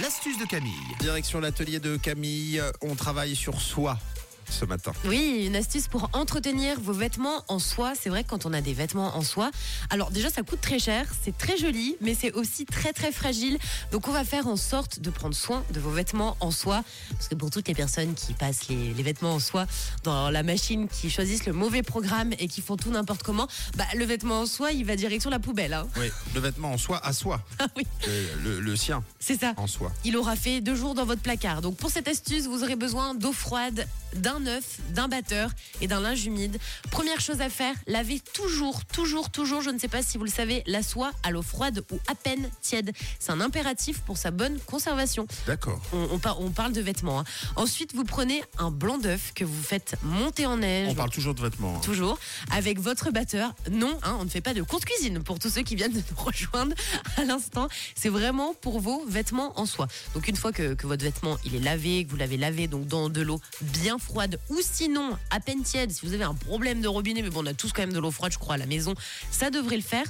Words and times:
L'astuce 0.00 0.38
de 0.38 0.44
Camille. 0.44 0.72
Direction 1.00 1.40
l'atelier 1.40 1.80
de 1.80 1.96
Camille, 1.96 2.62
on 2.82 2.94
travaille 2.94 3.36
sur 3.36 3.60
soi 3.60 3.98
ce 4.48 4.64
matin. 4.64 4.92
Oui, 5.04 5.44
une 5.46 5.56
astuce 5.56 5.88
pour 5.88 6.10
entretenir 6.12 6.80
vos 6.80 6.92
vêtements 6.92 7.44
en 7.48 7.58
soie. 7.58 7.92
C'est 8.00 8.08
vrai 8.10 8.24
que 8.24 8.28
quand 8.30 8.46
on 8.46 8.52
a 8.52 8.60
des 8.60 8.72
vêtements 8.74 9.16
en 9.16 9.22
soie, 9.22 9.50
alors 9.90 10.10
déjà 10.10 10.30
ça 10.30 10.42
coûte 10.42 10.60
très 10.60 10.78
cher, 10.78 11.06
c'est 11.24 11.36
très 11.36 11.56
joli, 11.56 11.96
mais 12.00 12.14
c'est 12.14 12.32
aussi 12.32 12.64
très 12.66 12.92
très 12.92 13.12
fragile. 13.12 13.58
Donc 13.92 14.08
on 14.08 14.12
va 14.12 14.24
faire 14.24 14.46
en 14.46 14.56
sorte 14.56 15.00
de 15.00 15.10
prendre 15.10 15.34
soin 15.34 15.64
de 15.72 15.80
vos 15.80 15.90
vêtements 15.90 16.36
en 16.40 16.50
soie. 16.50 16.82
Parce 17.10 17.28
que 17.28 17.34
pour 17.34 17.50
toutes 17.50 17.68
les 17.68 17.74
personnes 17.74 18.14
qui 18.14 18.32
passent 18.34 18.68
les, 18.68 18.92
les 18.94 19.02
vêtements 19.02 19.34
en 19.34 19.40
soie 19.40 19.66
dans 20.02 20.30
la 20.30 20.42
machine, 20.42 20.88
qui 20.88 21.10
choisissent 21.10 21.46
le 21.46 21.52
mauvais 21.52 21.82
programme 21.82 22.32
et 22.38 22.48
qui 22.48 22.60
font 22.60 22.76
tout 22.76 22.90
n'importe 22.90 23.22
comment, 23.22 23.48
bah, 23.76 23.84
le 23.96 24.04
vêtement 24.04 24.40
en 24.40 24.46
soie, 24.46 24.72
il 24.72 24.84
va 24.84 24.96
direction 24.96 25.30
la 25.30 25.38
poubelle. 25.38 25.72
hein. 25.74 25.86
Oui, 25.96 26.10
le 26.34 26.40
vêtement 26.40 26.72
en 26.72 26.78
soie 26.78 27.04
à 27.04 27.12
soi. 27.12 27.40
Ah 27.58 27.66
oui, 27.76 27.84
Le, 28.06 28.42
le- 28.56 28.60
le 28.60 28.76
sien 28.76 29.02
c'est 29.24 29.40
ça. 29.40 29.54
en 29.56 29.66
soie. 29.66 29.92
Il 30.04 30.16
aura 30.16 30.36
fait 30.36 30.60
deux 30.60 30.74
jours 30.74 30.94
dans 30.94 31.04
votre 31.06 31.22
placard. 31.22 31.62
Donc 31.62 31.76
pour 31.76 31.90
cette 31.90 32.08
astuce, 32.08 32.46
vous 32.46 32.62
aurez 32.62 32.76
besoin 32.76 33.14
d'eau 33.14 33.32
froide, 33.32 33.86
d'un 34.14 34.46
œuf, 34.46 34.78
d'un 34.90 35.08
batteur 35.08 35.50
et 35.80 35.86
d'un 35.88 36.00
linge 36.00 36.24
humide. 36.26 36.58
Première 36.90 37.20
chose 37.20 37.40
à 37.40 37.48
faire, 37.48 37.74
lavez 37.86 38.20
toujours, 38.20 38.84
toujours, 38.84 39.30
toujours, 39.30 39.62
je 39.62 39.70
ne 39.70 39.78
sais 39.78 39.88
pas 39.88 40.02
si 40.02 40.18
vous 40.18 40.24
le 40.24 40.30
savez, 40.30 40.62
la 40.66 40.82
soie 40.82 41.10
à 41.22 41.30
l'eau 41.30 41.42
froide 41.42 41.82
ou 41.90 41.98
à 42.06 42.14
peine 42.14 42.48
tiède. 42.60 42.92
C'est 43.18 43.32
un 43.32 43.40
impératif 43.40 44.00
pour 44.02 44.16
sa 44.18 44.30
bonne 44.30 44.58
conservation. 44.66 45.26
D'accord. 45.46 45.80
On, 45.92 46.08
on 46.12 46.18
par- 46.18 46.40
on 46.40 46.50
parle 46.50 46.72
de 46.72 46.80
vêtements. 46.80 47.20
hein. 47.20 47.24
Ensuite, 47.56 47.94
vous 47.94 48.04
prenez 48.04 48.42
un 48.58 48.70
blanc 48.70 48.98
d'œuf 48.98 49.32
que 49.34 49.44
vous 49.44 49.62
faites 49.62 49.96
monter 50.02 50.46
en 50.46 50.58
neige. 50.58 50.88
On 50.90 50.94
parle 50.94 51.10
toujours 51.10 51.34
de 51.34 51.40
vêtements. 51.42 51.76
hein. 51.76 51.80
Toujours 51.82 52.18
avec 52.52 52.78
votre 52.80 53.10
batteur. 53.10 53.54
Non, 53.70 53.98
hein, 54.02 54.16
on 54.20 54.24
ne 54.24 54.30
fait 54.30 54.40
pas 54.40 54.54
de 54.54 54.62
cours 54.62 54.80
de 54.80 54.84
cuisine 54.84 55.22
pour 55.22 55.38
tous 55.38 55.50
ceux 55.50 55.62
qui 55.62 55.74
viennent 55.76 55.92
de 55.92 55.98
nous 56.10 56.22
rejoindre 56.22 56.74
à 57.16 57.24
l'instant. 57.24 57.68
C'est 57.96 58.08
vraiment 58.10 58.54
pour 58.54 58.80
vos 58.80 59.04
vêtements 59.14 59.58
en 59.58 59.64
soie. 59.64 59.88
Donc 60.14 60.28
une 60.28 60.36
fois 60.36 60.52
que, 60.52 60.74
que 60.74 60.86
votre 60.86 61.04
vêtement 61.04 61.38
il 61.44 61.54
est 61.54 61.60
lavé, 61.60 62.04
que 62.04 62.10
vous 62.10 62.16
l'avez 62.16 62.36
lavé 62.36 62.66
donc 62.66 62.86
dans 62.86 63.08
de 63.08 63.22
l'eau 63.22 63.40
bien 63.62 63.98
froide 63.98 64.38
ou 64.50 64.58
sinon 64.60 65.16
à 65.30 65.40
peine 65.40 65.62
tiède, 65.62 65.90
si 65.90 66.04
vous 66.04 66.12
avez 66.12 66.24
un 66.24 66.34
problème 66.34 66.80
de 66.82 66.88
robinet, 66.88 67.22
mais 67.22 67.30
bon 67.30 67.42
on 67.42 67.46
a 67.46 67.54
tous 67.54 67.72
quand 67.72 67.82
même 67.82 67.92
de 67.92 67.98
l'eau 67.98 68.10
froide 68.10 68.32
je 68.32 68.38
crois 68.38 68.56
à 68.56 68.58
la 68.58 68.66
maison, 68.66 68.94
ça 69.30 69.50
devrait 69.50 69.76
le 69.76 69.82
faire. 69.82 70.06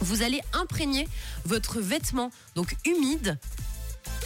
Vous 0.00 0.22
allez 0.22 0.40
imprégner 0.52 1.08
votre 1.44 1.80
vêtement 1.80 2.30
donc 2.54 2.76
humide 2.84 3.38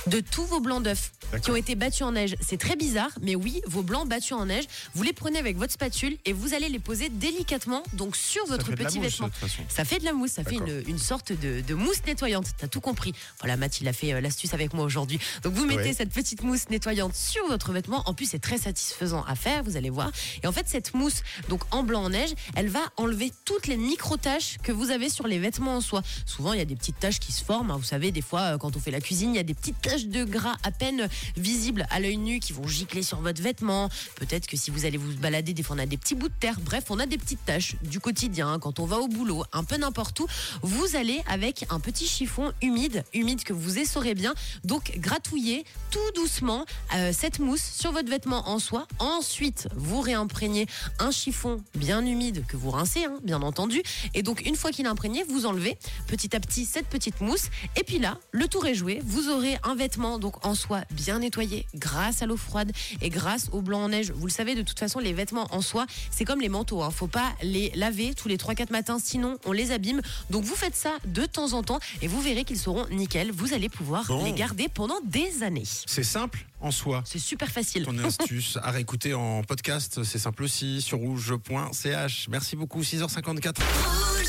de 0.06 0.20
tous 0.20 0.44
vos 0.44 0.60
blancs 0.60 0.82
d'œufs 0.82 1.12
qui 1.42 1.50
ont 1.50 1.56
été 1.56 1.74
battus 1.74 2.02
en 2.02 2.12
neige. 2.12 2.34
C'est 2.40 2.58
très 2.58 2.74
bizarre, 2.76 3.10
mais 3.20 3.36
oui, 3.36 3.60
vos 3.66 3.82
blancs 3.82 4.08
battus 4.08 4.32
en 4.32 4.46
neige, 4.46 4.64
vous 4.94 5.02
les 5.02 5.12
prenez 5.12 5.38
avec 5.38 5.56
votre 5.56 5.72
spatule 5.72 6.16
et 6.24 6.32
vous 6.32 6.54
allez 6.54 6.68
les 6.68 6.78
poser 6.78 7.08
délicatement 7.08 7.82
donc 7.92 8.16
sur 8.16 8.44
votre 8.46 8.72
petit 8.72 8.98
vêtement. 8.98 9.28
Ça 9.68 9.84
fait 9.84 9.98
de 9.98 10.04
la 10.04 10.12
mousse, 10.12 10.32
ça 10.32 10.44
fait 10.44 10.56
une, 10.56 10.82
une 10.88 10.98
sorte 10.98 11.32
de, 11.32 11.60
de 11.60 11.74
mousse 11.74 12.02
nettoyante. 12.06 12.46
T'as 12.58 12.66
tout 12.68 12.80
compris. 12.80 13.12
Voilà, 13.40 13.56
Math, 13.56 13.80
il 13.80 13.88
a 13.88 13.92
fait 13.92 14.12
euh, 14.12 14.20
l'astuce 14.20 14.54
avec 14.54 14.74
moi 14.74 14.84
aujourd'hui. 14.84 15.20
Donc 15.42 15.52
vous 15.54 15.64
mettez 15.66 15.80
Ouais. 15.80 15.92
cette 15.94 16.10
petite 16.12 16.42
mousse 16.42 16.68
nettoyante 16.68 17.14
sur 17.14 17.46
votre 17.46 17.72
vêtement. 17.72 18.02
En 18.06 18.12
plus, 18.14 18.26
c'est 18.26 18.38
très 18.38 18.58
satisfaisant 18.58 19.22
à 19.24 19.34
faire, 19.34 19.62
vous 19.64 19.76
allez 19.76 19.88
voir. 19.90 20.10
Et 20.42 20.46
en 20.46 20.52
fait, 20.52 20.66
cette 20.68 20.92
mousse, 20.94 21.22
donc 21.48 21.62
en 21.70 21.82
blanc 21.84 22.02
en 22.04 22.10
neige, 22.10 22.30
elle 22.54 22.68
va 22.68 22.80
enlever 22.96 23.32
toutes 23.44 23.66
les 23.66 23.76
micro-taches 23.76 24.58
que 24.62 24.72
vous 24.72 24.90
avez 24.90 25.08
sur 25.08 25.26
les 25.26 25.38
vêtements 25.38 25.76
en 25.76 25.80
soie. 25.80 26.02
Souvent, 26.26 26.52
il 26.52 26.58
y 26.58 26.62
a 26.62 26.66
des 26.66 26.76
petites 26.76 26.98
taches 26.98 27.18
qui 27.18 27.32
se 27.32 27.42
forment. 27.44 27.70
hein. 27.70 27.76
Vous 27.78 27.84
savez, 27.84 28.10
des 28.12 28.20
fois, 28.22 28.40
euh, 28.54 28.58
quand 28.58 28.76
on 28.76 28.80
fait 28.80 28.90
la 28.90 29.00
cuisine, 29.00 29.30
il 29.34 29.36
y 29.36 29.40
a 29.40 29.42
des 29.44 29.54
petites 29.54 29.80
de 29.98 30.24
gras 30.24 30.56
à 30.62 30.70
peine 30.70 31.08
visibles 31.36 31.86
à 31.90 32.00
l'œil 32.00 32.16
nu 32.16 32.40
qui 32.40 32.52
vont 32.52 32.66
gicler 32.66 33.02
sur 33.02 33.20
votre 33.20 33.42
vêtement. 33.42 33.88
Peut-être 34.16 34.46
que 34.46 34.56
si 34.56 34.70
vous 34.70 34.84
allez 34.84 34.98
vous 34.98 35.12
balader, 35.14 35.52
des 35.52 35.62
fois, 35.62 35.76
on 35.76 35.78
a 35.78 35.86
des 35.86 35.96
petits 35.96 36.14
bouts 36.14 36.28
de 36.28 36.34
terre. 36.38 36.58
Bref, 36.60 36.84
on 36.90 36.98
a 36.98 37.06
des 37.06 37.18
petites 37.18 37.44
taches 37.44 37.76
du 37.82 38.00
quotidien, 38.00 38.58
quand 38.58 38.78
on 38.78 38.86
va 38.86 38.98
au 38.98 39.08
boulot, 39.08 39.44
un 39.52 39.64
peu 39.64 39.76
n'importe 39.76 40.20
où. 40.20 40.26
Vous 40.62 40.96
allez 40.96 41.22
avec 41.26 41.66
un 41.70 41.80
petit 41.80 42.06
chiffon 42.06 42.52
humide, 42.62 43.04
humide 43.14 43.42
que 43.42 43.52
vous 43.52 43.78
essorez 43.78 44.14
bien. 44.14 44.34
Donc, 44.64 44.92
gratouillez 44.96 45.64
tout 45.90 45.98
doucement 46.14 46.64
euh, 46.94 47.12
cette 47.12 47.38
mousse 47.38 47.62
sur 47.62 47.92
votre 47.92 48.08
vêtement 48.08 48.48
en 48.48 48.58
soie. 48.58 48.86
Ensuite, 48.98 49.68
vous 49.74 50.00
réimprégnez 50.00 50.66
un 50.98 51.10
chiffon 51.10 51.62
bien 51.74 52.04
humide 52.04 52.44
que 52.46 52.56
vous 52.56 52.70
rincez, 52.70 53.04
hein, 53.04 53.18
bien 53.22 53.42
entendu. 53.42 53.82
Et 54.14 54.22
donc, 54.22 54.46
une 54.46 54.56
fois 54.56 54.70
qu'il 54.70 54.86
est 54.86 54.88
imprégné, 54.88 55.24
vous 55.24 55.46
enlevez 55.46 55.76
petit 56.06 56.34
à 56.36 56.40
petit 56.40 56.64
cette 56.64 56.86
petite 56.86 57.20
mousse. 57.20 57.48
Et 57.76 57.84
puis 57.84 57.98
là, 57.98 58.18
le 58.32 58.46
tour 58.48 58.66
est 58.66 58.74
joué. 58.74 59.00
Vous 59.04 59.28
aurez 59.28 59.58
un 59.64 59.74
vêtement 59.80 60.18
donc 60.18 60.44
en 60.46 60.54
soie 60.54 60.82
bien 60.90 61.20
nettoyé 61.20 61.64
grâce 61.74 62.20
à 62.22 62.26
l'eau 62.26 62.36
froide 62.36 62.70
et 63.00 63.08
grâce 63.08 63.48
au 63.52 63.62
blanc 63.62 63.80
en 63.84 63.88
neige. 63.88 64.12
Vous 64.14 64.26
le 64.26 64.32
savez, 64.32 64.54
de 64.54 64.60
toute 64.62 64.78
façon, 64.78 64.98
les 64.98 65.14
vêtements 65.14 65.48
en 65.54 65.62
soie, 65.62 65.86
c'est 66.10 66.26
comme 66.26 66.40
les 66.42 66.50
manteaux. 66.50 66.82
Hein. 66.82 66.90
Faut 66.90 67.06
pas 67.06 67.32
les 67.42 67.70
laver 67.74 68.12
tous 68.14 68.28
les 68.28 68.36
3-4 68.36 68.70
matins, 68.72 68.98
sinon 69.02 69.38
on 69.46 69.52
les 69.52 69.72
abîme. 69.72 70.02
Donc 70.28 70.44
vous 70.44 70.54
faites 70.54 70.76
ça 70.76 70.92
de 71.06 71.24
temps 71.24 71.54
en 71.54 71.62
temps 71.62 71.80
et 72.02 72.08
vous 72.08 72.20
verrez 72.20 72.44
qu'ils 72.44 72.58
seront 72.58 72.86
nickel. 72.90 73.32
Vous 73.32 73.54
allez 73.54 73.70
pouvoir 73.70 74.04
Bon. 74.06 74.22
les 74.22 74.32
garder 74.32 74.68
pendant 74.68 75.00
des 75.04 75.42
années. 75.42 75.64
C'est 75.86 76.02
simple 76.04 76.44
en 76.60 76.70
soi. 76.70 77.02
C'est 77.06 77.18
super 77.18 77.48
facile. 77.50 77.84
Ton 77.84 77.96
astuce 78.04 78.58
à 78.62 78.70
réécouter 78.70 79.14
en 79.14 79.42
podcast, 79.42 80.04
c'est 80.04 80.18
simple 80.18 80.42
aussi 80.42 80.82
sur 80.82 80.98
rouge.ch. 80.98 82.26
Merci 82.28 82.54
beaucoup, 82.56 82.82
6h54. 82.82 83.56
Rouge. 83.56 84.19